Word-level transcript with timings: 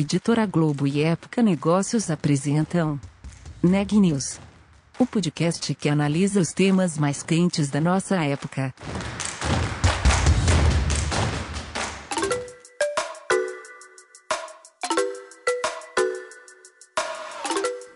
Editora 0.00 0.46
Globo 0.46 0.86
e 0.86 1.02
Época 1.02 1.42
Negócios 1.42 2.08
apresentam 2.08 3.00
Neg 3.60 3.98
News, 3.98 4.38
o 4.96 5.04
podcast 5.04 5.74
que 5.74 5.88
analisa 5.88 6.38
os 6.38 6.52
temas 6.52 6.96
mais 6.96 7.20
quentes 7.24 7.68
da 7.68 7.80
nossa 7.80 8.14
época. 8.14 8.72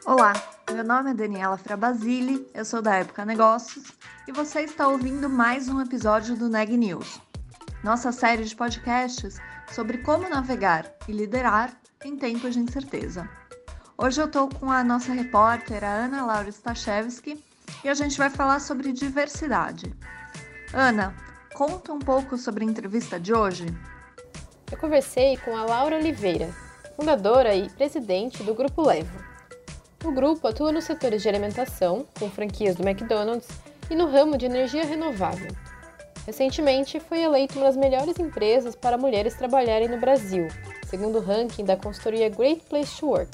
Olá, 0.05 0.33
meu 0.73 0.83
nome 0.83 1.13
é 1.13 1.15
Daniela 1.15 1.57
Frabasile, 1.57 2.45
eu 2.53 2.65
sou 2.65 2.83
da 2.83 2.97
Época 2.97 3.25
Negócios 3.25 3.93
e 4.27 4.33
você 4.33 4.63
está 4.63 4.89
ouvindo 4.89 5.31
mais 5.31 5.69
um 5.69 5.81
episódio 5.81 6.35
do 6.35 6.49
Neg 6.49 6.77
News, 6.77 7.21
nossa 7.85 8.11
série 8.11 8.43
de 8.43 8.57
podcasts 8.57 9.39
sobre 9.71 9.99
como 9.99 10.29
navegar 10.29 10.93
e 11.07 11.13
liderar 11.13 11.81
em 12.05 12.17
tempos 12.17 12.55
de 12.55 12.61
incerteza. 12.61 13.29
Hoje 13.97 14.21
eu 14.21 14.27
estou 14.27 14.49
com 14.49 14.71
a 14.71 14.83
nossa 14.83 15.13
repórter, 15.13 15.85
a 15.85 16.05
Ana 16.05 16.25
Laura 16.25 16.49
Stachewski, 16.49 17.43
e 17.85 17.89
a 17.89 17.95
gente 17.95 18.19
vai 18.19 18.29
falar 18.29 18.61
sobre 18.61 18.93
diversidade. 18.93 19.95
Ana, 20.73 21.15
conta 21.55 21.93
um 21.93 21.99
pouco 21.99 22.37
sobre 22.37 22.65
a 22.65 22.69
entrevista 22.69 23.21
de 23.21 23.33
hoje. 23.33 23.67
Eu 24.71 24.79
conversei 24.79 25.37
com 25.39 25.57
a 25.57 25.65
Laura 25.65 25.97
Oliveira, 25.97 26.51
fundadora 26.97 27.55
e 27.55 27.69
presidente 27.71 28.43
do 28.43 28.55
Grupo 28.55 28.83
Levo. 28.83 29.23
O 30.05 30.11
grupo 30.11 30.49
atua 30.49 30.73
nos 30.73 30.85
setores 30.85 31.23
de 31.23 31.29
alimentação, 31.29 32.05
com 32.19 32.29
franquias 32.29 32.75
do 32.75 32.87
McDonald's, 32.87 33.49
e 33.89 33.95
no 33.95 34.11
ramo 34.11 34.37
de 34.37 34.47
energia 34.47 34.85
renovável. 34.85 35.53
Recentemente, 36.27 36.99
foi 36.99 37.21
eleito 37.21 37.59
uma 37.59 37.67
das 37.67 37.77
melhores 37.77 38.19
empresas 38.19 38.75
para 38.75 38.99
mulheres 38.99 39.35
trabalharem 39.35 39.89
no 39.89 39.99
Brasil, 39.99 40.49
segundo 40.93 41.21
o 41.21 41.23
ranking 41.23 41.65
da 41.65 41.75
consultoria 41.75 42.29
Great 42.29 42.67
Place 42.69 43.01
to 43.01 43.07
Work. 43.07 43.31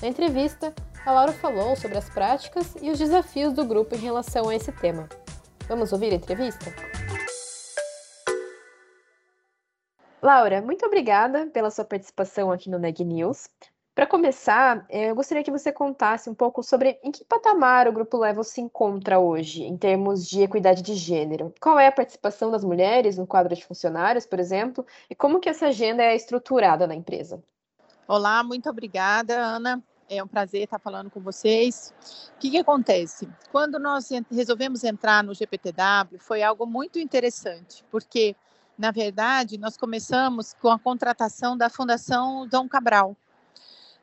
Na 0.00 0.06
entrevista, 0.06 0.72
a 1.04 1.10
Laura 1.10 1.32
falou 1.32 1.74
sobre 1.74 1.98
as 1.98 2.08
práticas 2.08 2.76
e 2.80 2.88
os 2.92 2.96
desafios 2.96 3.52
do 3.52 3.64
grupo 3.64 3.96
em 3.96 3.98
relação 3.98 4.48
a 4.48 4.54
esse 4.54 4.70
tema. 4.70 5.08
Vamos 5.66 5.92
ouvir 5.92 6.12
a 6.12 6.14
entrevista? 6.14 6.72
Laura, 10.22 10.62
muito 10.62 10.86
obrigada 10.86 11.48
pela 11.48 11.72
sua 11.72 11.84
participação 11.84 12.52
aqui 12.52 12.70
no 12.70 12.78
Neg 12.78 13.04
News. 13.04 13.48
Para 13.94 14.06
começar, 14.06 14.86
eh, 14.88 15.10
eu 15.10 15.14
gostaria 15.14 15.42
que 15.42 15.50
você 15.50 15.72
contasse 15.72 16.30
um 16.30 16.34
pouco 16.34 16.62
sobre 16.62 16.98
em 17.02 17.10
que 17.10 17.24
patamar 17.24 17.88
o 17.88 17.92
Grupo 17.92 18.16
Level 18.16 18.44
se 18.44 18.60
encontra 18.60 19.18
hoje, 19.18 19.64
em 19.64 19.76
termos 19.76 20.26
de 20.26 20.42
equidade 20.42 20.80
de 20.80 20.94
gênero. 20.94 21.52
Qual 21.60 21.78
é 21.78 21.88
a 21.88 21.92
participação 21.92 22.50
das 22.50 22.64
mulheres 22.64 23.18
no 23.18 23.26
quadro 23.26 23.54
de 23.54 23.64
funcionários, 23.64 24.24
por 24.24 24.38
exemplo, 24.38 24.86
e 25.10 25.14
como 25.14 25.40
que 25.40 25.48
essa 25.48 25.66
agenda 25.66 26.02
é 26.02 26.14
estruturada 26.14 26.86
na 26.86 26.94
empresa? 26.94 27.42
Olá, 28.06 28.42
muito 28.44 28.70
obrigada, 28.70 29.36
Ana. 29.36 29.82
É 30.08 30.22
um 30.22 30.26
prazer 30.26 30.62
estar 30.62 30.78
falando 30.78 31.10
com 31.10 31.20
vocês. 31.20 31.92
O 32.36 32.38
que, 32.40 32.50
que 32.50 32.58
acontece? 32.58 33.28
Quando 33.52 33.78
nós 33.78 34.08
resolvemos 34.30 34.82
entrar 34.82 35.22
no 35.22 35.34
GPTW, 35.34 36.18
foi 36.18 36.42
algo 36.42 36.64
muito 36.64 36.98
interessante, 36.98 37.84
porque, 37.90 38.34
na 38.78 38.90
verdade, 38.92 39.58
nós 39.58 39.76
começamos 39.76 40.54
com 40.54 40.68
a 40.68 40.78
contratação 40.78 41.56
da 41.56 41.68
Fundação 41.68 42.46
Dom 42.48 42.68
Cabral, 42.68 43.16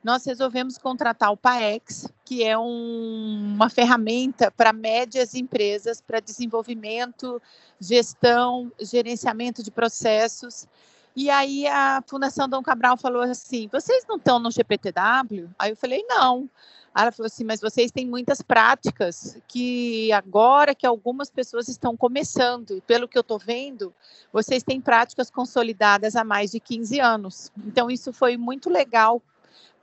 nós 0.07 0.25
resolvemos 0.25 0.77
contratar 0.77 1.33
o 1.33 1.35
PAEX, 1.35 2.09
que 2.23 2.41
é 2.41 2.57
um, 2.57 3.55
uma 3.55 3.69
ferramenta 3.69 4.49
para 4.49 4.71
médias 4.71 5.35
empresas, 5.35 5.99
para 5.99 6.21
desenvolvimento, 6.21 7.41
gestão, 7.77 8.71
gerenciamento 8.79 9.61
de 9.61 9.69
processos. 9.69 10.65
E 11.13 11.29
aí 11.29 11.67
a 11.67 12.01
Fundação 12.07 12.47
Dom 12.47 12.63
Cabral 12.63 12.95
falou 12.95 13.21
assim: 13.21 13.67
vocês 13.69 14.05
não 14.07 14.15
estão 14.15 14.39
no 14.39 14.49
GPTW? 14.49 15.49
Aí 15.59 15.71
eu 15.71 15.75
falei: 15.75 16.01
não. 16.07 16.49
Ela 16.95 17.11
falou 17.11 17.27
assim: 17.27 17.43
mas 17.43 17.59
vocês 17.59 17.91
têm 17.91 18.07
muitas 18.07 18.41
práticas 18.41 19.37
que 19.45 20.09
agora 20.13 20.73
que 20.73 20.87
algumas 20.87 21.29
pessoas 21.29 21.67
estão 21.67 21.97
começando, 21.97 22.77
e 22.77 22.79
pelo 22.79 23.09
que 23.09 23.17
eu 23.17 23.21
estou 23.21 23.37
vendo, 23.37 23.93
vocês 24.31 24.63
têm 24.63 24.79
práticas 24.79 25.29
consolidadas 25.29 26.15
há 26.15 26.23
mais 26.23 26.51
de 26.51 26.61
15 26.61 26.97
anos. 27.01 27.51
Então, 27.65 27.91
isso 27.91 28.13
foi 28.13 28.37
muito 28.37 28.69
legal 28.69 29.21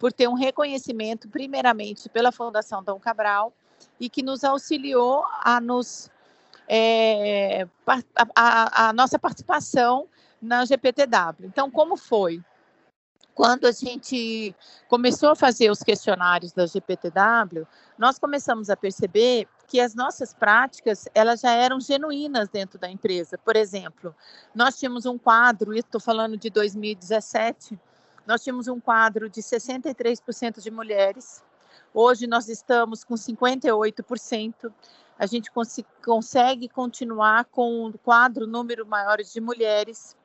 por 0.05 0.13
ter 0.13 0.29
um 0.29 0.35
reconhecimento, 0.35 1.31
primeiramente, 1.31 2.11
pela 2.11 2.31
Fundação 2.31 2.85
Dom 2.85 3.01
Cabral, 3.01 3.55
e 3.99 4.11
que 4.11 4.23
nos 4.23 4.45
auxiliou 4.45 5.25
a 5.43 5.59
nos 5.63 6.11
é, 6.69 7.67
a, 7.87 8.27
a, 8.37 8.89
a, 8.89 8.93
nossa 8.93 9.19
participação 9.19 10.07
na 10.43 10.63
GPTW. 10.67 11.47
Então, 11.47 11.71
como 11.71 11.97
foi? 11.97 12.43
Quando 13.35 13.65
a 13.65 13.73
gente 13.73 14.55
começou 14.89 15.31
a 15.31 15.35
fazer 15.35 15.71
os 15.71 15.83
questionários 15.83 16.53
da 16.53 16.67
GPTW, 16.67 17.67
nós 17.97 18.19
começamos 18.19 18.69
a 18.69 18.77
perceber 18.77 19.49
que 19.67 19.81
as 19.81 19.95
nossas 19.95 20.35
práticas 20.35 21.09
elas 21.15 21.41
já 21.41 21.53
eram 21.53 21.81
genuínas 21.81 22.51
dentro 22.51 22.79
da 22.79 22.91
empresa. 22.91 23.39
Por 23.39 23.57
exemplo, 23.57 24.15
nós 24.55 24.79
tínhamos 24.79 25.07
um 25.07 25.17
quadro, 25.17 25.73
estou 25.73 25.99
falando 25.99 26.37
de 26.37 26.51
2017, 26.51 27.81
nós 28.27 28.43
tínhamos 28.43 28.69
um 28.69 28.81
quadro 28.81 29.29
de 29.29 29.41
63% 29.43 30.61
de 30.61 30.71
mulheres. 30.71 31.43
Hoje 31.93 32.27
nós 32.27 32.49
estamos 32.49 33.05
com 33.05 33.15
58%. 33.15 34.73
A 35.19 35.27
gente 35.27 35.51
cons 35.51 35.79
consegue 36.05 36.69
continuar 36.69 37.45
com 37.45 37.87
um 37.87 37.93
quadro 37.93 38.47
número 38.47 38.87
maior 38.87 39.19
de 39.19 39.41
mulheres. 39.41 40.17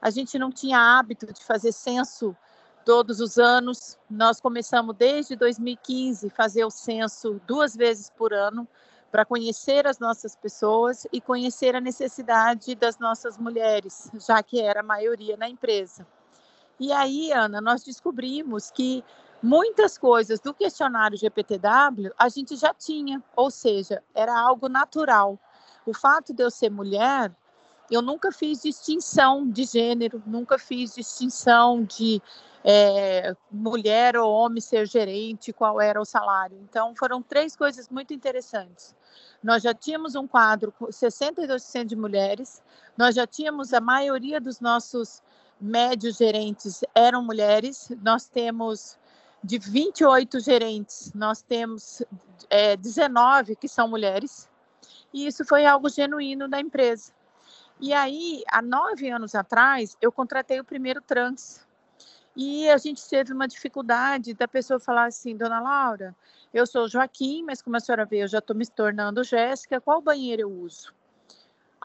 A 0.00 0.10
gente 0.10 0.38
não 0.38 0.50
tinha 0.50 0.78
hábito 0.78 1.32
de 1.32 1.42
fazer 1.42 1.72
censo 1.72 2.36
todos 2.84 3.20
os 3.20 3.38
anos. 3.38 3.98
Nós 4.08 4.40
começamos 4.40 4.94
desde 4.94 5.34
2015 5.34 6.30
fazer 6.30 6.64
o 6.64 6.70
censo 6.70 7.40
duas 7.46 7.74
vezes 7.74 8.10
por 8.10 8.32
ano 8.32 8.68
para 9.10 9.24
conhecer 9.24 9.86
as 9.86 9.98
nossas 9.98 10.36
pessoas 10.36 11.06
e 11.12 11.20
conhecer 11.20 11.74
a 11.74 11.80
necessidade 11.80 12.74
das 12.74 12.98
nossas 12.98 13.38
mulheres, 13.38 14.10
já 14.26 14.42
que 14.42 14.60
era 14.60 14.80
a 14.80 14.84
maioria 14.84 15.36
na 15.36 15.48
empresa. 15.48 16.06
E 16.78 16.92
aí, 16.92 17.32
Ana, 17.32 17.60
nós 17.60 17.82
descobrimos 17.82 18.70
que 18.70 19.02
muitas 19.42 19.96
coisas 19.96 20.40
do 20.40 20.52
questionário 20.52 21.16
GPTW 21.16 22.12
a 22.18 22.28
gente 22.28 22.56
já 22.56 22.74
tinha, 22.74 23.22
ou 23.34 23.50
seja, 23.50 24.02
era 24.14 24.38
algo 24.38 24.68
natural. 24.68 25.38
O 25.86 25.94
fato 25.94 26.34
de 26.34 26.42
eu 26.42 26.50
ser 26.50 26.70
mulher, 26.70 27.32
eu 27.90 28.02
nunca 28.02 28.32
fiz 28.32 28.62
distinção 28.62 29.48
de 29.48 29.64
gênero, 29.64 30.22
nunca 30.26 30.58
fiz 30.58 30.94
distinção 30.94 31.82
de 31.82 32.20
é, 32.64 33.34
mulher 33.50 34.16
ou 34.16 34.32
homem 34.32 34.60
ser 34.60 34.86
gerente, 34.86 35.52
qual 35.52 35.80
era 35.80 36.00
o 36.00 36.04
salário. 36.04 36.58
Então, 36.68 36.94
foram 36.96 37.22
três 37.22 37.54
coisas 37.54 37.88
muito 37.88 38.12
interessantes. 38.12 38.94
Nós 39.42 39.62
já 39.62 39.72
tínhamos 39.72 40.16
um 40.16 40.26
quadro 40.26 40.72
com 40.72 40.86
62% 40.86 41.84
de 41.84 41.94
mulheres, 41.94 42.60
nós 42.96 43.14
já 43.14 43.26
tínhamos 43.26 43.72
a 43.72 43.80
maioria 43.80 44.40
dos 44.40 44.60
nossos 44.60 45.22
médios 45.60 46.16
gerentes 46.16 46.82
eram 46.94 47.22
mulheres. 47.24 47.90
Nós 48.02 48.26
temos 48.28 48.98
de 49.42 49.58
28 49.58 50.40
gerentes, 50.40 51.12
nós 51.14 51.42
temos 51.42 52.02
é, 52.50 52.76
19 52.76 53.56
que 53.56 53.68
são 53.68 53.88
mulheres. 53.88 54.48
E 55.12 55.26
isso 55.26 55.44
foi 55.44 55.64
algo 55.64 55.88
genuíno 55.88 56.48
da 56.48 56.60
empresa. 56.60 57.12
E 57.78 57.92
aí, 57.92 58.42
há 58.50 58.62
nove 58.62 59.10
anos 59.10 59.34
atrás, 59.34 59.96
eu 60.00 60.10
contratei 60.10 60.58
o 60.58 60.64
primeiro 60.64 61.00
trans. 61.00 61.66
E 62.34 62.68
a 62.68 62.76
gente 62.76 63.06
teve 63.08 63.32
uma 63.32 63.48
dificuldade 63.48 64.34
da 64.34 64.46
pessoa 64.46 64.78
falar 64.78 65.06
assim, 65.06 65.36
dona 65.36 65.60
Laura, 65.60 66.14
eu 66.52 66.66
sou 66.66 66.88
Joaquim, 66.88 67.42
mas 67.42 67.62
como 67.62 67.76
a 67.76 67.80
senhora 67.80 68.04
vê, 68.04 68.22
eu 68.22 68.28
já 68.28 68.38
estou 68.38 68.54
me 68.54 68.66
tornando 68.66 69.24
Jéssica, 69.24 69.80
qual 69.80 70.02
banheiro 70.02 70.42
eu 70.42 70.50
uso? 70.50 70.92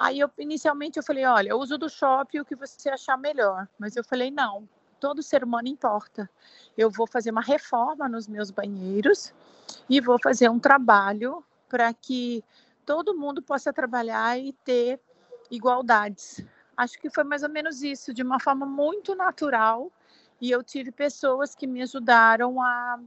Aí 0.02 0.20
eu 0.20 0.32
inicialmente 0.40 0.98
eu 0.98 1.04
falei, 1.04 1.26
olha, 1.26 1.50
eu 1.50 1.60
uso 1.60 1.78
do 1.78 1.88
shopping 1.88 2.40
o 2.40 2.46
que 2.46 2.56
você 2.56 2.90
achar 2.90 3.16
melhor. 3.16 3.68
Mas 3.78 3.96
eu 3.96 4.04
falei, 4.04 4.32
não, 4.32 4.68
todo 5.00 5.22
ser 5.22 5.44
humano 5.44 5.68
importa. 5.68 6.28
Eu 6.76 6.90
vou 6.90 7.06
fazer 7.06 7.30
uma 7.30 7.42
reforma 7.42 8.10
nos 8.10 8.28
meus 8.28 8.50
banheiros 8.50 9.32
e 9.88 10.02
vou 10.02 10.18
fazer 10.20 10.50
um 10.50 10.58
trabalho 10.58 11.46
para 11.70 11.94
que 11.94 12.44
todo 12.84 13.16
mundo 13.16 13.44
possa 13.44 13.72
trabalhar 13.72 14.40
e 14.40 14.54
ter 14.66 15.00
igualdades. 15.52 16.44
Acho 16.76 17.00
que 17.00 17.12
foi 17.12 17.24
mais 17.24 17.44
ou 17.44 17.50
menos 17.50 17.84
isso, 17.84 18.12
de 18.12 18.24
uma 18.24 18.40
forma 18.40 18.66
muito 18.66 19.14
natural. 19.14 19.92
E 20.42 20.50
eu 20.50 20.64
tive 20.64 20.92
pessoas 20.92 21.54
que 21.54 21.68
me 21.68 21.80
ajudaram 21.80 22.60
a 22.60 23.00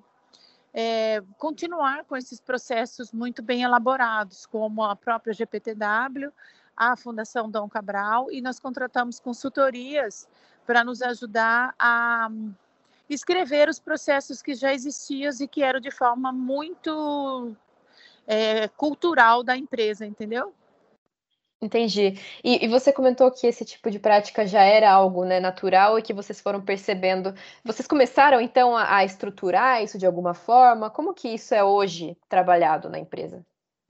é, 0.72 1.20
continuar 1.38 2.04
com 2.04 2.16
esses 2.16 2.40
processos 2.40 3.10
muito 3.10 3.42
bem 3.42 3.62
elaborados, 3.62 4.46
como 4.46 4.84
a 4.84 4.94
própria 4.94 5.32
GPTW, 5.32 6.32
a 6.76 6.96
Fundação 6.96 7.50
Dom 7.50 7.68
Cabral 7.68 8.30
e 8.30 8.40
nós 8.40 8.58
contratamos 8.58 9.20
consultorias 9.20 10.28
para 10.66 10.82
nos 10.82 11.02
ajudar 11.02 11.74
a 11.78 12.28
escrever 13.08 13.68
os 13.68 13.78
processos 13.78 14.40
que 14.40 14.54
já 14.54 14.72
existiam 14.72 15.30
e 15.40 15.48
que 15.48 15.62
eram 15.62 15.80
de 15.80 15.90
forma 15.90 16.32
muito 16.32 17.54
é, 18.26 18.68
cultural 18.68 19.42
da 19.42 19.56
empresa, 19.56 20.06
entendeu? 20.06 20.54
Entendi. 21.60 22.20
E, 22.42 22.64
e, 22.64 22.68
você 22.68 22.92
comentou 22.92 23.30
que 23.30 23.46
esse 23.46 23.64
tipo 23.64 23.90
de 23.90 23.98
prática 23.98 24.46
já 24.46 24.62
era 24.62 24.90
algo 24.90 25.24
né, 25.24 25.40
natural 25.40 25.98
e 25.98 26.02
que 26.02 26.12
vocês 26.12 26.38
foram 26.38 26.60
percebendo. 26.60 27.34
Vocês 27.64 27.88
começaram 27.88 28.38
então 28.38 28.76
a, 28.76 28.96
a 28.96 29.04
estruturar 29.04 29.82
isso 29.82 29.96
de 29.96 30.04
alguma 30.04 30.34
forma? 30.34 30.90
Como 30.90 31.14
que 31.14 31.28
isso 31.28 31.54
é 31.54 31.64
hoje 31.64 32.18
trabalhado 32.28 32.90
na 32.90 32.98
empresa? 32.98 33.44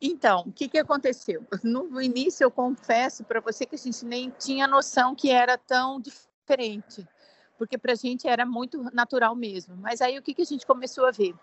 Então, 0.07 0.45
o 0.47 0.53
que, 0.53 0.69
que 0.69 0.77
aconteceu? 0.77 1.43
No 1.63 2.03
início, 2.03 2.45
eu 2.45 2.51
confesso 2.51 3.25
para 3.25 3.41
você 3.41 3.65
que 3.65 3.75
a 3.75 3.79
gente 3.79 4.05
nem 4.05 4.29
tinha 4.29 4.69
noção 4.69 5.15
que 5.15 5.31
era 5.31 5.57
tão 5.57 5.99
diferente, 5.99 7.09
porque 7.57 7.79
para 7.79 7.93
a 7.93 7.97
gente 7.97 8.29
era 8.29 8.45
muito 8.45 8.83
natural 8.93 9.35
mesmo. 9.35 9.75
Mas 9.79 10.03
aí, 10.03 10.19
o 10.19 10.23
que, 10.23 10.35
que 10.35 10.43
a 10.43 10.45
gente 10.45 10.67
começou 10.67 11.07
a 11.07 11.11
ver? 11.11 11.35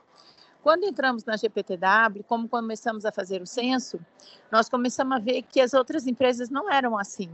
Quando 0.62 0.84
entramos 0.84 1.26
na 1.26 1.38
GPTW, 1.38 2.24
como 2.28 2.48
começamos 2.48 3.04
a 3.04 3.12
fazer 3.12 3.42
o 3.42 3.48
censo, 3.48 4.00
nós 4.52 4.70
começamos 4.70 5.16
a 5.16 5.20
ver 5.20 5.42
que 5.42 5.60
as 5.60 5.74
outras 5.74 6.06
empresas 6.06 6.52
não 6.52 6.72
eram 6.72 6.96
assim. 6.96 7.32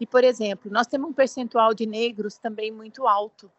E, 0.00 0.06
por 0.06 0.24
exemplo, 0.24 0.72
nós 0.72 0.86
temos 0.86 1.10
um 1.10 1.12
percentual 1.12 1.74
de 1.74 1.84
negros 1.84 2.38
também 2.38 2.72
muito 2.72 3.06
alto. 3.06 3.52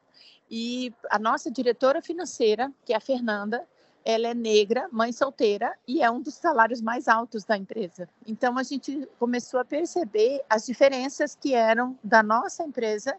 E 0.50 0.92
a 1.12 1.20
nossa 1.20 1.52
diretora 1.52 2.02
financeira, 2.02 2.74
que 2.84 2.94
é 2.94 2.96
a 2.96 3.00
Fernanda, 3.00 3.64
ela 4.06 4.28
é 4.28 4.34
negra, 4.36 4.88
mãe 4.92 5.12
solteira 5.12 5.76
e 5.88 6.04
é 6.04 6.12
um 6.12 6.22
dos 6.22 6.36
salários 6.36 6.80
mais 6.80 7.08
altos 7.08 7.44
da 7.44 7.58
empresa. 7.58 8.08
Então 8.26 8.56
a 8.56 8.62
gente 8.62 9.10
começou 9.18 9.60
a 9.60 9.66
perceber 9.66 10.44
as 10.48 10.68
diferenças 10.68 11.36
que 11.36 11.56
eram 11.56 11.98
da 12.04 12.22
nossa 12.22 12.64
empresa 12.64 13.18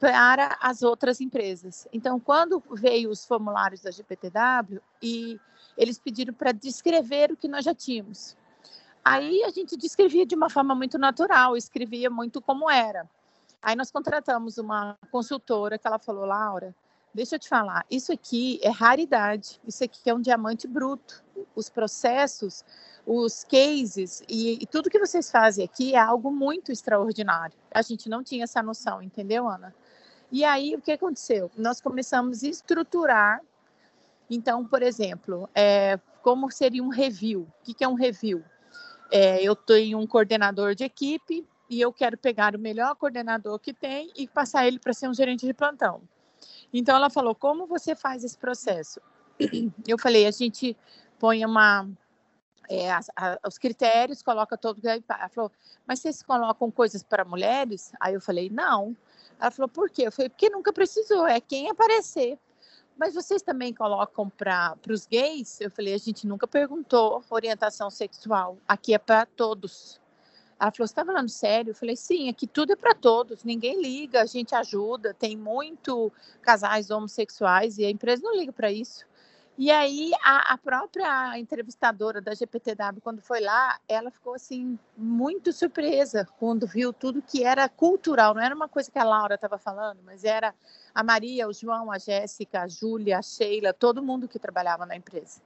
para 0.00 0.58
as 0.60 0.82
outras 0.82 1.20
empresas. 1.20 1.86
Então, 1.92 2.18
quando 2.18 2.62
veio 2.72 3.10
os 3.10 3.24
formulários 3.24 3.82
da 3.82 3.90
GPTW 3.90 4.80
e 5.02 5.38
eles 5.76 5.98
pediram 5.98 6.34
para 6.34 6.50
descrever 6.50 7.30
o 7.30 7.36
que 7.36 7.46
nós 7.46 7.64
já 7.64 7.74
tínhamos. 7.74 8.36
Aí 9.04 9.44
a 9.44 9.50
gente 9.50 9.76
descrevia 9.76 10.26
de 10.26 10.34
uma 10.34 10.50
forma 10.50 10.74
muito 10.74 10.98
natural, 10.98 11.56
escrevia 11.56 12.10
muito 12.10 12.40
como 12.40 12.68
era. 12.68 13.08
Aí 13.62 13.76
nós 13.76 13.90
contratamos 13.90 14.58
uma 14.58 14.96
consultora 15.10 15.78
que 15.78 15.86
ela 15.86 15.98
falou, 15.98 16.24
Laura, 16.24 16.74
deixa 17.16 17.36
eu 17.36 17.38
te 17.38 17.48
falar, 17.48 17.84
isso 17.90 18.12
aqui 18.12 18.60
é 18.62 18.68
raridade, 18.68 19.58
isso 19.66 19.82
aqui 19.82 20.08
é 20.08 20.14
um 20.14 20.20
diamante 20.20 20.68
bruto. 20.68 21.24
Os 21.54 21.70
processos, 21.70 22.62
os 23.06 23.42
cases 23.42 24.22
e, 24.28 24.58
e, 24.62 24.66
tudo 24.66 24.90
que 24.90 24.98
vocês 24.98 25.30
fazem 25.30 25.64
aqui 25.64 25.94
é 25.94 25.98
algo 25.98 26.30
muito 26.30 26.70
extraordinário. 26.70 27.56
A 27.72 27.80
gente 27.80 28.08
não 28.08 28.22
tinha 28.22 28.44
essa 28.44 28.62
noção, 28.62 29.02
entendeu, 29.02 29.48
Ana? 29.48 29.74
E 30.30 30.44
aí, 30.44 30.74
o 30.74 30.80
que 30.80 30.92
aconteceu? 30.92 31.50
Nós 31.56 31.80
começamos 31.80 32.44
a 32.44 32.48
estruturar. 32.48 33.40
Então, 34.28 34.66
por 34.66 34.82
exemplo, 34.82 35.48
é, 35.54 35.98
como 36.22 36.50
seria 36.50 36.82
um 36.82 36.88
review? 36.88 37.42
O 37.42 37.74
que, 37.74 37.82
é 37.82 37.88
um 37.88 37.94
review? 37.94 38.44
É, 39.10 39.42
eu 39.42 39.56
tenho 39.56 39.98
um 39.98 40.06
coordenador 40.06 40.74
de 40.74 40.84
equipe 40.84 41.46
e 41.70 41.80
eu 41.80 41.92
quero 41.92 42.18
pegar 42.18 42.54
o 42.54 42.58
melhor 42.58 42.94
coordenador 42.96 43.58
que 43.58 43.72
tem 43.72 44.10
e 44.16 44.26
passar 44.26 44.66
ele 44.66 44.78
para 44.78 44.92
ser 44.92 45.08
um 45.08 45.14
gerente 45.14 45.46
de 45.46 45.54
plantão. 45.54 46.02
Então, 46.78 46.96
ela 46.96 47.10
falou: 47.10 47.34
como 47.34 47.66
você 47.66 47.94
faz 47.94 48.24
esse 48.24 48.36
processo? 48.36 49.00
Eu 49.86 49.98
falei: 49.98 50.26
a 50.26 50.30
gente 50.30 50.76
põe 51.18 51.44
uma 51.44 51.88
é, 52.68 52.92
as, 52.92 53.10
a, 53.16 53.38
os 53.46 53.58
critérios, 53.58 54.22
coloca 54.22 54.56
todo. 54.56 54.80
Ela 54.84 55.28
falou, 55.28 55.50
mas 55.86 56.00
vocês 56.00 56.22
colocam 56.22 56.70
coisas 56.70 57.02
para 57.02 57.24
mulheres? 57.24 57.92
Aí 58.00 58.14
eu 58.14 58.20
falei, 58.20 58.50
não. 58.50 58.96
Ela 59.40 59.50
falou, 59.50 59.68
por 59.68 59.90
quê? 59.90 60.06
Eu 60.06 60.12
falei, 60.12 60.28
porque 60.28 60.50
nunca 60.50 60.72
precisou, 60.72 61.26
é 61.26 61.40
quem 61.40 61.70
aparecer. 61.70 62.38
Mas 62.98 63.14
vocês 63.14 63.42
também 63.42 63.74
colocam 63.74 64.28
para 64.30 64.76
os 64.88 65.06
gays? 65.06 65.60
Eu 65.60 65.70
falei, 65.70 65.92
a 65.92 65.98
gente 65.98 66.26
nunca 66.26 66.46
perguntou 66.46 67.22
orientação 67.28 67.90
sexual. 67.90 68.56
Aqui 68.66 68.94
é 68.94 68.98
para 68.98 69.26
todos. 69.26 70.00
Ela 70.58 70.70
falou, 70.70 70.86
você 70.86 70.92
está 70.92 71.04
falando 71.04 71.28
sério? 71.28 71.70
Eu 71.70 71.74
falei, 71.74 71.96
sim, 71.96 72.28
aqui 72.28 72.46
tudo 72.46 72.72
é 72.72 72.76
para 72.76 72.94
todos, 72.94 73.44
ninguém 73.44 73.80
liga, 73.80 74.22
a 74.22 74.26
gente 74.26 74.54
ajuda, 74.54 75.12
tem 75.12 75.36
muito 75.36 76.10
casais 76.40 76.90
homossexuais 76.90 77.76
e 77.78 77.84
a 77.84 77.90
empresa 77.90 78.22
não 78.22 78.34
liga 78.34 78.52
para 78.52 78.72
isso. 78.72 79.04
E 79.58 79.70
aí 79.70 80.12
a, 80.22 80.52
a, 80.52 80.58
própria 80.58 81.38
entrevistadora 81.38 82.20
da 82.20 82.34
GPTW, 82.34 83.00
quando 83.02 83.22
foi 83.22 83.40
lá, 83.40 83.80
ela 83.88 84.10
ficou 84.10 84.34
assim 84.34 84.78
muito 84.94 85.50
surpresa 85.50 86.28
quando 86.38 86.66
viu 86.66 86.92
tudo 86.92 87.22
que 87.22 87.42
era 87.42 87.66
cultural, 87.66 88.34
não 88.34 88.42
era 88.42 88.54
uma 88.54 88.68
coisa 88.68 88.90
que 88.90 88.98
a 88.98 89.04
Laura 89.04 89.36
estava 89.36 89.56
falando, 89.56 90.00
mas 90.04 90.24
era 90.24 90.54
a 90.94 91.02
Maria, 91.02 91.48
o 91.48 91.54
João, 91.54 91.90
a 91.90 91.96
Jéssica, 91.96 92.62
a 92.62 92.68
Júlia, 92.68 93.18
a 93.18 93.22
Sheila, 93.22 93.72
todo 93.72 94.02
mundo 94.02 94.28
que 94.28 94.38
trabalhava 94.38 94.84
na 94.84 94.94
empresa. 94.94 95.40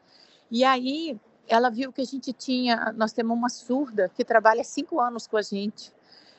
E 0.50 0.64
aí 0.64 1.16
ela 1.50 1.68
viu 1.68 1.92
que 1.92 2.00
a 2.00 2.04
gente 2.04 2.32
tinha, 2.32 2.94
nós 2.96 3.12
temos 3.12 3.36
uma 3.36 3.48
surda 3.48 4.08
que 4.08 4.24
trabalha 4.24 4.62
cinco 4.62 5.00
anos 5.00 5.26
com 5.26 5.36
a 5.36 5.42
gente, 5.42 5.92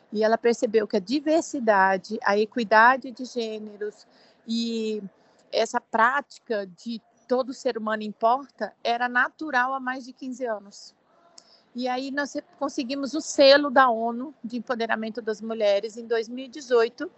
e 0.10 0.24
ela 0.24 0.38
percebeu 0.38 0.88
que 0.88 0.96
a 0.96 1.02
diversidade, 1.02 2.18
a 2.24 2.38
equidade 2.38 3.12
de 3.12 3.26
gêneros 3.26 4.08
e 4.48 5.04
essa 5.52 5.82
prática 5.82 6.66
de 6.66 7.02
todo 7.28 7.54
ser 7.54 7.78
humano 7.78 8.04
importa 8.04 8.74
era 8.82 9.10
natural 9.10 9.74
há 9.74 9.82
mais 9.82 10.06
de 10.06 10.14
15 10.14 10.46
anos. 10.46 10.96
E 11.76 11.90
aí 11.90 12.10
nós 12.10 12.38
conseguimos 12.58 13.14
o 13.14 13.20
selo 13.20 13.70
da 13.70 13.90
ONU 13.90 14.34
de 14.42 14.58
empoderamento 14.58 15.22
das 15.22 15.42
mulheres 15.42 15.98
em 15.98 16.08
2018, 16.08 17.12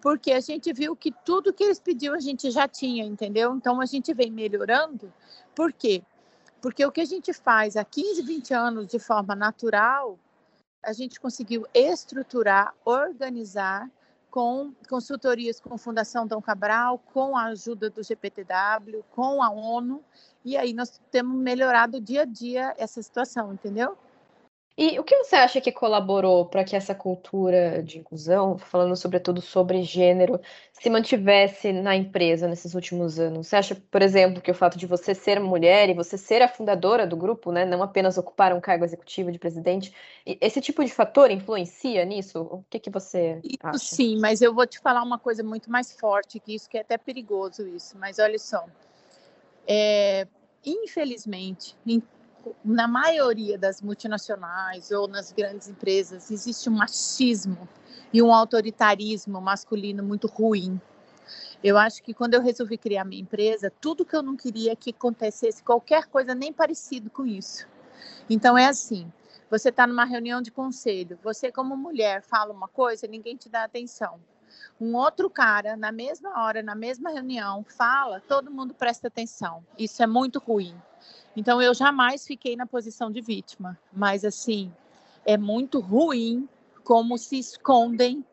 porque 0.00 0.32
a 0.32 0.40
gente 0.40 0.72
viu 0.72 0.96
que 0.96 1.12
tudo 1.24 1.52
que 1.52 1.62
eles 1.62 1.78
pediam 1.78 2.14
a 2.14 2.20
gente 2.20 2.50
já 2.50 2.66
tinha, 2.66 3.04
entendeu? 3.04 3.54
Então 3.54 3.80
a 3.80 3.86
gente 3.86 4.12
vem 4.12 4.30
melhorando. 4.30 5.12
Por 5.54 5.72
quê? 5.72 6.02
Porque 6.60 6.84
o 6.84 6.92
que 6.92 7.00
a 7.00 7.04
gente 7.04 7.32
faz 7.32 7.76
há 7.76 7.84
15, 7.84 8.22
20 8.22 8.54
anos 8.54 8.86
de 8.86 8.98
forma 8.98 9.34
natural, 9.34 10.18
a 10.82 10.92
gente 10.92 11.20
conseguiu 11.20 11.66
estruturar, 11.72 12.74
organizar 12.84 13.90
com 14.30 14.72
consultorias 14.88 15.58
com 15.58 15.74
a 15.74 15.78
Fundação 15.78 16.26
Dom 16.26 16.40
Cabral, 16.40 16.98
com 17.12 17.36
a 17.36 17.44
ajuda 17.44 17.88
do 17.88 18.02
GPTW, 18.02 19.04
com 19.10 19.42
a 19.42 19.50
ONU, 19.50 20.02
e 20.44 20.56
aí 20.56 20.72
nós 20.72 21.00
temos 21.10 21.36
melhorado 21.36 22.00
dia 22.00 22.22
a 22.22 22.24
dia 22.24 22.74
essa 22.76 23.02
situação, 23.02 23.52
entendeu? 23.52 23.96
E 24.80 24.96
o 24.96 25.02
que 25.02 25.16
você 25.16 25.34
acha 25.34 25.60
que 25.60 25.72
colaborou 25.72 26.46
para 26.46 26.62
que 26.62 26.76
essa 26.76 26.94
cultura 26.94 27.82
de 27.82 27.98
inclusão, 27.98 28.56
falando 28.56 28.94
sobretudo 28.94 29.40
sobre 29.40 29.82
gênero, 29.82 30.40
se 30.72 30.88
mantivesse 30.88 31.72
na 31.72 31.96
empresa 31.96 32.46
nesses 32.46 32.74
últimos 32.74 33.18
anos? 33.18 33.48
Você 33.48 33.56
acha, 33.56 33.74
por 33.74 34.00
exemplo, 34.02 34.40
que 34.40 34.52
o 34.52 34.54
fato 34.54 34.78
de 34.78 34.86
você 34.86 35.16
ser 35.16 35.40
mulher 35.40 35.90
e 35.90 35.94
você 35.94 36.16
ser 36.16 36.42
a 36.42 36.48
fundadora 36.48 37.08
do 37.08 37.16
grupo, 37.16 37.50
né, 37.50 37.64
não 37.64 37.82
apenas 37.82 38.16
ocupar 38.18 38.52
um 38.52 38.60
cargo 38.60 38.84
executivo 38.84 39.32
de 39.32 39.38
presidente, 39.40 39.92
esse 40.24 40.60
tipo 40.60 40.84
de 40.84 40.92
fator 40.92 41.28
influencia 41.32 42.04
nisso? 42.04 42.42
O 42.42 42.64
que, 42.70 42.78
que 42.78 42.88
você 42.88 43.40
isso, 43.42 43.58
acha? 43.60 43.78
Sim, 43.78 44.20
mas 44.20 44.40
eu 44.40 44.54
vou 44.54 44.64
te 44.64 44.78
falar 44.78 45.02
uma 45.02 45.18
coisa 45.18 45.42
muito 45.42 45.68
mais 45.68 45.92
forte 45.92 46.38
que 46.38 46.54
isso, 46.54 46.70
que 46.70 46.78
é 46.78 46.82
até 46.82 46.96
perigoso 46.96 47.66
isso. 47.66 47.98
Mas 47.98 48.20
olha 48.20 48.38
só, 48.38 48.64
é, 49.66 50.24
infelizmente, 50.64 51.74
em 51.84 52.00
na 52.64 52.86
maioria 52.88 53.58
das 53.58 53.80
multinacionais 53.80 54.90
ou 54.90 55.08
nas 55.08 55.32
grandes 55.32 55.68
empresas, 55.68 56.30
existe 56.30 56.68
um 56.68 56.74
machismo 56.74 57.68
e 58.12 58.22
um 58.22 58.32
autoritarismo 58.32 59.40
masculino 59.40 60.02
muito 60.02 60.26
ruim. 60.26 60.80
Eu 61.62 61.76
acho 61.76 62.02
que 62.02 62.14
quando 62.14 62.34
eu 62.34 62.42
resolvi 62.42 62.78
criar 62.78 63.04
minha 63.04 63.20
empresa, 63.20 63.72
tudo 63.80 64.04
que 64.04 64.14
eu 64.14 64.22
não 64.22 64.36
queria 64.36 64.76
que 64.76 64.90
acontecesse 64.90 65.62
qualquer 65.62 66.06
coisa 66.06 66.34
nem 66.34 66.52
parecido 66.52 67.10
com 67.10 67.26
isso. 67.26 67.66
Então 68.30 68.56
é 68.56 68.66
assim, 68.66 69.10
você 69.50 69.70
está 69.70 69.86
numa 69.86 70.04
reunião 70.04 70.40
de 70.40 70.50
conselho, 70.50 71.18
você 71.22 71.50
como 71.50 71.76
mulher 71.76 72.22
fala 72.22 72.52
uma 72.52 72.68
coisa, 72.68 73.06
ninguém 73.06 73.36
te 73.36 73.48
dá 73.48 73.64
atenção. 73.64 74.20
Um 74.80 74.94
outro 74.94 75.28
cara, 75.28 75.76
na 75.76 75.90
mesma 75.90 76.44
hora, 76.44 76.62
na 76.62 76.74
mesma 76.74 77.10
reunião, 77.10 77.64
fala, 77.64 78.20
todo 78.20 78.50
mundo 78.50 78.72
presta 78.72 79.08
atenção. 79.08 79.64
Isso 79.76 80.02
é 80.02 80.06
muito 80.06 80.38
ruim. 80.38 80.74
Então 81.36 81.60
eu 81.62 81.74
jamais 81.74 82.26
fiquei 82.26 82.56
na 82.56 82.66
posição 82.66 83.10
de 83.10 83.20
vítima, 83.20 83.78
mas 83.92 84.24
assim, 84.24 84.72
é 85.24 85.36
muito 85.36 85.80
ruim 85.80 86.48
como 86.84 87.18
se 87.18 87.38
escondem 87.38 88.24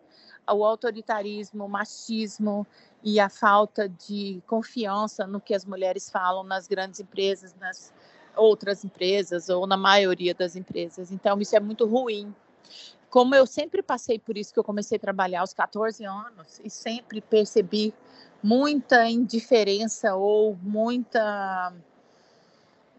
o 0.47 0.63
autoritarismo, 0.63 1.65
o 1.65 1.69
machismo 1.69 2.65
e 3.03 3.19
a 3.19 3.29
falta 3.29 3.89
de 3.89 4.41
confiança 4.47 5.27
no 5.27 5.39
que 5.39 5.53
as 5.53 5.65
mulheres 5.65 6.09
falam 6.09 6.43
nas 6.43 6.67
grandes 6.67 6.99
empresas, 6.99 7.55
nas 7.59 7.93
outras 8.35 8.83
empresas 8.83 9.49
ou 9.49 9.65
na 9.65 9.77
maioria 9.77 10.33
das 10.33 10.55
empresas. 10.55 11.11
Então 11.11 11.39
isso 11.39 11.55
é 11.55 11.59
muito 11.59 11.85
ruim. 11.85 12.33
Como 13.09 13.33
eu 13.33 13.45
sempre 13.45 13.81
passei 13.81 14.19
por 14.19 14.37
isso 14.37 14.53
que 14.53 14.59
eu 14.59 14.63
comecei 14.63 14.97
a 14.97 14.99
trabalhar 14.99 15.41
aos 15.41 15.53
14 15.53 16.03
anos 16.03 16.59
e 16.63 16.69
sempre 16.69 17.21
percebi 17.21 17.93
muita 18.43 19.07
indiferença 19.07 20.15
ou 20.15 20.57
muita 20.61 21.73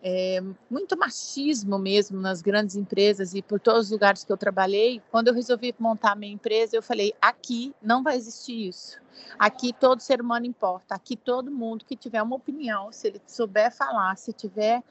é, 0.02 0.40
muito 0.70 0.96
machismo 0.96 1.78
mesmo 1.78 2.20
nas 2.20 2.42
grandes 2.42 2.76
empresas 2.76 3.34
e 3.34 3.42
por 3.42 3.58
todos 3.58 3.86
os 3.86 3.90
lugares 3.90 4.22
que 4.24 4.32
eu 4.32 4.36
trabalhei. 4.36 5.02
Quando 5.10 5.28
eu 5.28 5.34
resolvi 5.34 5.74
montar 5.78 6.14
minha 6.16 6.32
empresa, 6.32 6.76
eu 6.76 6.82
falei: 6.82 7.14
aqui 7.20 7.74
não 7.82 8.02
vai 8.02 8.16
existir 8.16 8.68
isso. 8.68 9.00
Aqui 9.38 9.72
todo 9.72 10.00
ser 10.00 10.20
humano 10.20 10.46
importa. 10.46 10.94
Aqui 10.94 11.16
todo 11.16 11.50
mundo 11.50 11.84
que 11.84 11.96
tiver 11.96 12.22
uma 12.22 12.36
opinião, 12.36 12.92
se 12.92 13.08
ele 13.08 13.22
souber 13.26 13.74
falar, 13.74 14.16
se 14.16 14.32
tiver 14.32 14.82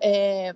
é, 0.00 0.54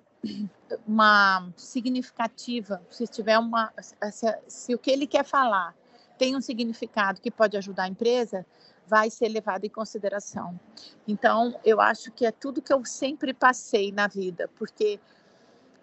uma 0.87 1.49
significativa, 1.57 2.81
se 2.91 3.07
tiver 3.07 3.39
uma, 3.39 3.73
se, 4.11 4.39
se 4.47 4.75
o 4.75 4.79
que 4.79 4.91
ele 4.91 5.07
quer 5.07 5.25
falar 5.25 5.75
tem 6.19 6.37
um 6.37 6.41
significado 6.41 7.21
que 7.21 7.31
pode 7.31 7.57
ajudar 7.57 7.85
a 7.85 7.89
empresa, 7.89 8.45
vai 8.89 9.11
ser 9.11 9.29
levado 9.29 9.65
em 9.65 9.69
consideração. 9.69 10.59
Então, 11.07 11.59
eu 11.65 11.81
acho 11.81 12.11
que 12.11 12.25
é 12.25 12.33
tudo 12.33 12.63
que 12.63 12.73
eu 12.73 12.85
sempre 12.85 13.35
passei 13.35 13.93
na 13.93 14.07
vida, 14.07 14.49
porque 14.57 14.99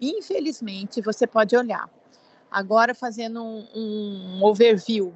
infelizmente 0.01 1.01
você 1.01 1.27
pode 1.27 1.55
olhar. 1.55 1.89
Agora 2.49 2.95
fazendo 2.95 3.43
um, 3.43 3.67
um 3.75 4.43
overview, 4.43 5.13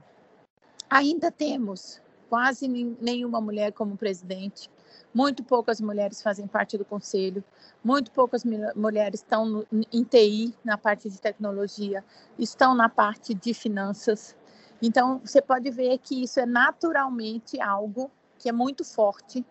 ainda 0.89 1.31
temos 1.31 2.01
quase 2.29 2.67
nenhuma 2.67 3.41
mulher 3.41 3.71
como 3.73 3.97
presidente. 3.97 4.69
Muito 5.13 5.43
poucas 5.43 5.81
mulheres 5.81 6.21
fazem 6.21 6.45
parte 6.45 6.77
do 6.77 6.85
conselho, 6.85 7.43
muito 7.83 8.11
poucas 8.11 8.43
mulheres 8.75 9.21
estão 9.21 9.45
no, 9.45 9.67
em 9.91 10.03
TI, 10.03 10.53
na 10.63 10.77
parte 10.77 11.09
de 11.09 11.19
tecnologia, 11.19 12.03
estão 12.37 12.75
na 12.75 12.87
parte 12.87 13.33
de 13.33 13.53
finanças. 13.53 14.35
Então, 14.81 15.19
você 15.23 15.41
pode 15.41 15.69
ver 15.69 15.97
que 15.97 16.23
isso 16.23 16.39
é 16.39 16.45
naturalmente 16.45 17.59
algo 17.61 18.09
que 18.37 18.47
é 18.47 18.51
muito 18.51 18.85
forte 18.85 19.45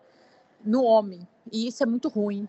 no 0.63 0.83
homem, 0.83 1.27
e 1.51 1.67
isso 1.67 1.83
é 1.83 1.85
muito 1.85 2.09
ruim. 2.09 2.47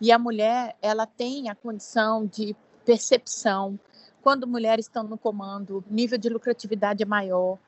E 0.00 0.10
a 0.10 0.18
mulher, 0.18 0.76
ela 0.80 1.06
tem 1.06 1.48
a 1.48 1.54
condição 1.54 2.26
de 2.26 2.56
percepção. 2.84 3.78
Quando 4.22 4.46
mulheres 4.46 4.86
estão 4.86 5.04
no 5.04 5.18
comando, 5.18 5.84
nível 5.90 6.18
de 6.18 6.28
lucratividade 6.28 7.02
é 7.02 7.06
maior, 7.06 7.58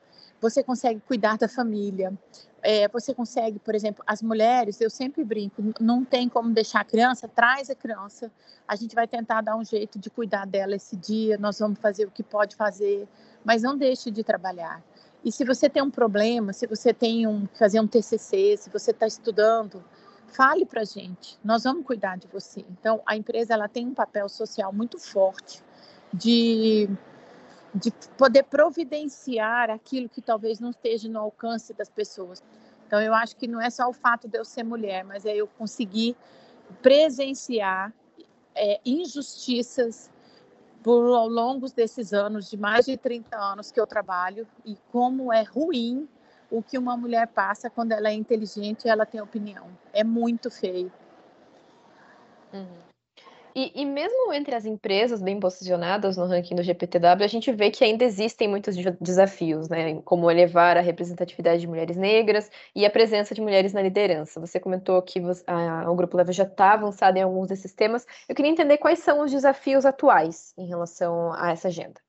você 0.40 0.62
consegue 0.62 1.00
cuidar 1.00 1.38
da 1.38 1.49
família, 1.49 2.12
é, 2.62 2.88
você 2.88 3.14
consegue, 3.14 3.59
por 3.59 3.75
exemplo, 3.75 4.02
as 4.06 4.23
mulheres, 4.23 4.80
eu 4.80 4.90
sempre 4.90 5.25
brinco, 5.25 5.62
não 5.80 6.04
tem 6.04 6.28
como 6.28 6.50
deixar 6.50 6.80
a 6.80 6.85
criança, 6.85 7.28
traz 7.28 7.71
a 7.71 7.75
criança, 7.75 8.30
a 8.66 8.76
gente 8.76 8.94
vai 8.94 9.06
tentar 9.06 9.40
dar 9.40 9.56
um 9.56 9.64
jeito 9.64 9.99
de 9.99 10.11
cuidar 10.11 10.47
dela 10.47 10.75
esse 10.75 10.97
dia, 10.97 11.37
nós 11.38 11.59
vamos 11.59 11.78
fazer 11.78 12.06
o 12.06 12.11
que 12.11 12.23
pode 12.23 12.56
fazer, 12.56 13.09
mas 13.45 13.63
não 13.63 13.77
deixe 13.77 14.11
de 14.11 14.25
trabalhar. 14.25 14.83
E 15.25 15.31
se 15.31 15.45
você 15.45 15.69
tem 15.69 15.83
um 15.83 15.91
problema, 15.91 16.53
se 16.53 16.67
você 16.67 16.93
tem 16.93 17.27
um 17.27 17.47
fazer 17.59 17.81
um 17.81 17.87
TCC, 17.87 18.57
se 18.57 18.71
você 18.71 18.91
está 18.91 19.07
estudando, 19.07 19.83
fale 20.29 20.67
para 20.67 20.83
a 20.83 20.85
gente, 20.85 21.39
nós 21.45 21.65
vamos 21.65 21.87
cuidar 21.87 22.19
de 22.19 22.27
você. 22.27 22.65
Então, 22.71 23.01
a 23.07 23.17
empresa 23.17 23.55
ela 23.55 23.69
tem 23.69 23.87
um 23.87 23.95
papel 23.95 24.29
social 24.29 24.73
muito 24.73 24.99
forte 24.99 25.63
de 26.13 26.89
de 27.75 27.91
poder 28.17 28.45
providenciar 28.45 29.69
aquilo 29.69 30.09
que 30.09 30.23
talvez 30.23 30.61
não 30.61 30.71
esteja 30.71 31.09
no 31.09 31.19
alcance 31.19 31.75
das 31.75 31.89
pessoas. 31.89 32.41
Então, 32.87 33.01
eu 33.01 33.13
acho 33.13 33.35
que 33.35 33.49
não 33.49 33.61
é 33.61 33.69
só 33.69 33.89
o 33.89 33.93
fato 33.93 34.29
de 34.29 34.39
eu 34.39 34.45
ser 34.45 34.63
mulher, 34.63 35.05
mas 35.05 35.27
é 35.27 35.35
eu 35.35 35.49
conseguir 35.49 36.17
presenciar 36.81 37.93
é, 38.55 38.81
injustiças 38.85 40.09
por 40.85 41.14
ao 41.14 41.26
longo 41.26 41.67
desses 41.71 42.12
anos, 42.12 42.50
de 42.50 42.59
mais 42.59 42.85
de 42.85 42.95
30 42.99 43.38
anos 43.38 43.73
que 43.73 43.81
eu 43.81 43.87
trabalho, 43.87 44.47
e 44.67 44.76
como 44.93 45.33
é 45.33 45.43
ruim 45.43 46.07
o 46.50 46.62
que 46.62 46.76
uma 46.76 46.95
mulher 46.95 47.26
passa 47.29 47.71
quando 47.71 47.93
ela 47.93 48.11
é 48.11 48.12
inteligente 48.12 48.85
e 48.85 48.91
ela 48.91 49.07
tem 49.07 49.19
opinião. 49.19 49.67
É 49.95 50.05
muito 50.05 50.50
feio. 50.50 50.93
Uhum. 52.53 52.94
E, 53.56 53.70
e, 53.73 53.87
mesmo 53.87 54.32
entre 54.32 54.52
as 54.52 54.64
empresas 54.64 55.23
bem 55.23 55.38
posicionadas 55.38 56.16
no 56.16 56.26
ranking 56.26 56.56
do 56.56 56.62
GPTW, 56.62 57.23
a 57.23 57.28
gente 57.28 57.52
vê 57.52 57.70
que 57.70 57.84
ainda 57.84 58.04
existem 58.04 58.49
muitos 58.49 58.75
desafios, 59.00 59.68
né? 59.68 60.02
Como 60.02 60.28
elevar 60.28 60.76
a 60.76 60.80
representatividade 60.80 61.61
de 61.61 61.68
mulheres 61.68 61.96
negras 61.96 62.50
e 62.75 62.84
a 62.84 62.90
presença 62.90 63.32
de 63.32 63.40
mulheres 63.40 63.73
na 63.73 63.80
liderança. 63.80 64.40
Você 64.40 64.58
comentou 64.58 65.00
que 65.02 65.20
você, 65.20 65.44
o 65.87 65.94
Grupo 65.94 66.16
Leva 66.16 66.32
já 66.32 66.42
está 66.42 66.73
avançado 66.73 67.16
em 67.16 67.23
alguns 67.23 67.46
desses 67.46 67.73
temas. 67.73 68.04
Eu 68.28 68.34
queria 68.34 68.50
entender 68.50 68.76
quais 68.78 68.99
são 68.99 69.20
os 69.20 69.30
desafios 69.30 69.87
atuais 69.87 70.52
em 70.58 70.66
relação 70.66 71.32
a 71.34 71.52
essa 71.52 71.68
agenda. 71.68 72.00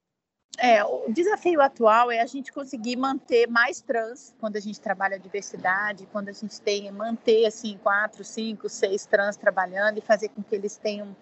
É, 0.58 0.84
o 0.84 1.12
desafio 1.12 1.62
atual 1.62 2.10
é 2.10 2.22
a 2.22 2.26
gente 2.26 2.52
conseguir 2.52 2.96
manter 2.96 3.48
mais 3.48 3.82
trans 3.82 4.34
quando 4.40 4.56
a 4.56 4.60
gente 4.60 4.80
trabalha 4.80 5.16
a 5.16 5.20
diversidade, 5.20 6.08
quando 6.12 6.30
a 6.30 6.32
gente 6.32 6.60
tem 6.62 6.90
manter 6.92 7.46
assim 7.46 7.78
quatro, 7.84 8.24
cinco, 8.24 8.70
seis 8.70 9.06
trans 9.06 9.36
trabalhando 9.36 9.98
e 9.98 10.02
fazer 10.02 10.30
com 10.30 10.42
que 10.42 10.56
eles 10.56 10.78
tenham 10.78 11.16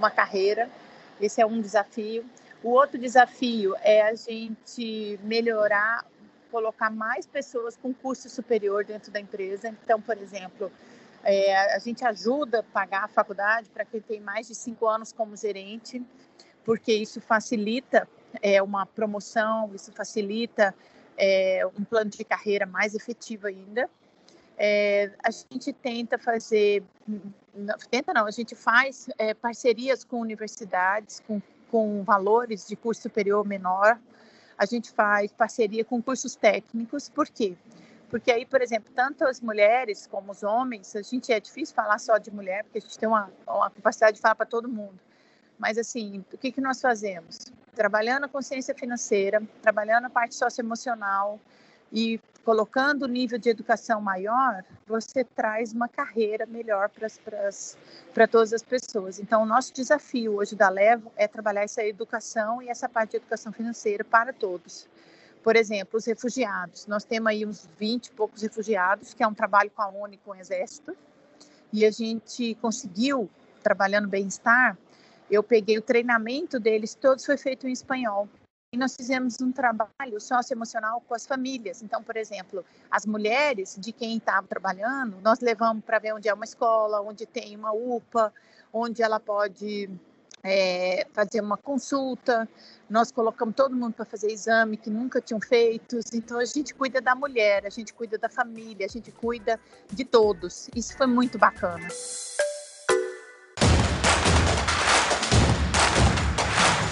uma 0.00 0.10
carreira. 0.10 0.68
Esse 1.20 1.40
é 1.42 1.46
um 1.46 1.60
desafio. 1.60 2.24
O 2.64 2.70
outro 2.70 2.98
desafio 2.98 3.76
é 3.82 4.02
a 4.02 4.14
gente 4.14 5.20
melhorar, 5.22 6.06
colocar 6.50 6.90
mais 6.90 7.26
pessoas 7.26 7.76
com 7.76 7.92
curso 7.92 8.28
superior 8.28 8.84
dentro 8.84 9.12
da 9.12 9.20
empresa. 9.20 9.68
Então, 9.68 10.00
por 10.00 10.16
exemplo, 10.16 10.72
é, 11.22 11.74
a 11.74 11.78
gente 11.78 12.04
ajuda 12.04 12.60
a 12.60 12.62
pagar 12.62 13.04
a 13.04 13.08
faculdade 13.08 13.68
para 13.68 13.84
quem 13.84 14.00
tem 14.00 14.20
mais 14.20 14.48
de 14.48 14.54
cinco 14.54 14.88
anos 14.88 15.12
como 15.12 15.36
gerente, 15.36 16.02
porque 16.64 16.92
isso 16.92 17.20
facilita 17.20 18.08
é, 18.40 18.62
uma 18.62 18.86
promoção, 18.86 19.70
isso 19.74 19.92
facilita 19.92 20.74
é, 21.16 21.62
um 21.78 21.84
plano 21.84 22.10
de 22.10 22.24
carreira 22.24 22.64
mais 22.64 22.94
efetivo 22.94 23.46
ainda. 23.46 23.88
É, 24.62 25.10
a 25.24 25.30
gente 25.30 25.72
tenta 25.72 26.18
fazer, 26.18 26.82
tenta 27.90 28.12
não, 28.12 28.26
a 28.26 28.30
gente 28.30 28.54
faz 28.54 29.08
é, 29.16 29.32
parcerias 29.32 30.04
com 30.04 30.20
universidades 30.20 31.18
com, 31.26 31.40
com 31.70 32.04
valores 32.04 32.68
de 32.68 32.76
curso 32.76 33.00
superior 33.00 33.42
menor, 33.46 33.98
a 34.58 34.66
gente 34.66 34.90
faz 34.90 35.32
parceria 35.32 35.82
com 35.82 36.02
cursos 36.02 36.36
técnicos, 36.36 37.08
por 37.08 37.26
quê? 37.26 37.56
Porque 38.10 38.30
aí, 38.30 38.44
por 38.44 38.60
exemplo, 38.60 38.92
tanto 38.94 39.24
as 39.24 39.40
mulheres 39.40 40.06
como 40.06 40.30
os 40.30 40.42
homens, 40.42 40.94
a 40.94 41.00
gente 41.00 41.32
é 41.32 41.40
difícil 41.40 41.74
falar 41.74 41.98
só 41.98 42.18
de 42.18 42.30
mulher, 42.30 42.64
porque 42.64 42.76
a 42.76 42.82
gente 42.82 42.98
tem 42.98 43.08
uma, 43.08 43.32
uma 43.46 43.70
capacidade 43.70 44.16
de 44.16 44.20
falar 44.20 44.34
para 44.34 44.44
todo 44.44 44.68
mundo. 44.68 45.00
Mas 45.58 45.78
assim, 45.78 46.22
o 46.30 46.36
que, 46.36 46.52
que 46.52 46.60
nós 46.60 46.82
fazemos? 46.82 47.46
Trabalhando 47.74 48.24
a 48.24 48.28
consciência 48.28 48.74
financeira, 48.74 49.42
trabalhando 49.62 50.04
a 50.04 50.10
parte 50.10 50.34
socioemocional, 50.34 51.40
e 51.92 52.20
colocando 52.44 53.02
o 53.02 53.08
nível 53.08 53.38
de 53.38 53.48
educação 53.48 54.00
maior, 54.00 54.64
você 54.86 55.22
traz 55.22 55.72
uma 55.72 55.88
carreira 55.88 56.46
melhor 56.46 56.90
para 58.14 58.26
todas 58.26 58.52
as 58.52 58.62
pessoas. 58.62 59.18
Então, 59.18 59.42
o 59.42 59.46
nosso 59.46 59.72
desafio 59.74 60.36
hoje 60.36 60.56
da 60.56 60.68
Levo 60.68 61.12
é 61.16 61.28
trabalhar 61.28 61.62
essa 61.62 61.84
educação 61.84 62.62
e 62.62 62.68
essa 62.68 62.88
parte 62.88 63.12
de 63.12 63.16
educação 63.18 63.52
financeira 63.52 64.04
para 64.04 64.32
todos. 64.32 64.88
Por 65.42 65.56
exemplo, 65.56 65.98
os 65.98 66.04
refugiados. 66.04 66.86
Nós 66.86 67.04
temos 67.04 67.28
aí 67.28 67.46
uns 67.46 67.68
20 67.78 68.06
e 68.06 68.10
poucos 68.12 68.42
refugiados, 68.42 69.14
que 69.14 69.22
é 69.22 69.26
um 69.26 69.34
trabalho 69.34 69.70
com 69.70 69.82
a 69.82 69.88
ONU 69.88 70.14
e 70.14 70.18
com 70.18 70.32
o 70.32 70.34
Exército, 70.34 70.96
e 71.72 71.86
a 71.86 71.90
gente 71.90 72.54
conseguiu, 72.56 73.30
trabalhando 73.62 74.08
bem-estar, 74.08 74.76
eu 75.30 75.42
peguei 75.42 75.78
o 75.78 75.82
treinamento 75.82 76.58
deles, 76.58 76.94
todos 76.94 77.24
foi 77.24 77.36
feito 77.36 77.68
em 77.68 77.72
espanhol. 77.72 78.28
E 78.72 78.76
nós 78.76 78.94
fizemos 78.94 79.40
um 79.40 79.50
trabalho 79.50 80.20
socioemocional 80.20 81.00
com 81.00 81.12
as 81.12 81.26
famílias. 81.26 81.82
Então, 81.82 82.04
por 82.04 82.16
exemplo, 82.16 82.64
as 82.88 83.04
mulheres 83.04 83.76
de 83.76 83.90
quem 83.90 84.16
estava 84.16 84.46
trabalhando, 84.46 85.16
nós 85.22 85.40
levamos 85.40 85.84
para 85.84 85.98
ver 85.98 86.14
onde 86.14 86.28
é 86.28 86.32
uma 86.32 86.44
escola, 86.44 87.00
onde 87.00 87.26
tem 87.26 87.56
uma 87.56 87.72
UPA, 87.72 88.32
onde 88.72 89.02
ela 89.02 89.18
pode 89.18 89.90
é, 90.44 91.04
fazer 91.12 91.40
uma 91.40 91.56
consulta. 91.56 92.48
Nós 92.88 93.10
colocamos 93.10 93.56
todo 93.56 93.74
mundo 93.74 93.94
para 93.94 94.04
fazer 94.04 94.30
exame 94.30 94.76
que 94.76 94.88
nunca 94.88 95.20
tinham 95.20 95.40
feito. 95.40 95.98
Então, 96.14 96.38
a 96.38 96.44
gente 96.44 96.72
cuida 96.72 97.00
da 97.00 97.16
mulher, 97.16 97.66
a 97.66 97.70
gente 97.70 97.92
cuida 97.92 98.18
da 98.18 98.28
família, 98.28 98.86
a 98.86 98.88
gente 98.88 99.10
cuida 99.10 99.58
de 99.92 100.04
todos. 100.04 100.70
Isso 100.76 100.96
foi 100.96 101.08
muito 101.08 101.36
bacana. 101.38 101.88